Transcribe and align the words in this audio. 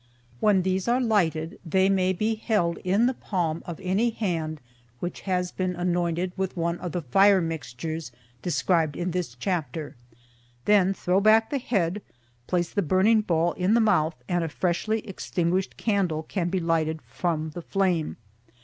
When 0.39 0.63
these 0.63 0.87
are 0.87 0.99
lighted 0.99 1.59
they 1.63 1.87
may 1.87 2.11
be 2.11 2.33
held 2.33 2.79
in 2.79 3.05
the 3.05 3.13
palm 3.13 3.61
of 3.67 3.79
any 3.83 4.09
hand 4.09 4.59
which 4.99 5.21
has 5.29 5.51
been 5.51 5.75
anointed 5.75 6.31
with 6.35 6.57
one 6.57 6.79
of 6.79 6.91
the 6.93 7.03
fire 7.03 7.39
mixtures 7.39 8.11
described 8.41 8.95
in 8.95 9.11
this 9.11 9.35
chapter. 9.39 9.95
Then 10.65 10.95
throw 10.95 11.21
back 11.21 11.51
the 11.51 11.59
head, 11.59 12.01
place 12.47 12.71
the 12.71 12.81
burning 12.81 13.21
ball 13.21 13.53
in 13.53 13.75
the 13.75 13.79
mouth, 13.79 14.15
and 14.27 14.43
a 14.43 14.49
freshly 14.49 15.07
extinguished 15.07 15.77
candle 15.77 16.23
can 16.23 16.49
be 16.49 16.59
lighted 16.59 17.03
from 17.03 17.51
the 17.51 17.61
flame. 17.61 18.17